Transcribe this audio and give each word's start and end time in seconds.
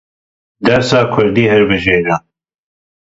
Dersa 0.65 1.01
kurdî 1.13 1.45
hilbijêrin. 1.51 2.19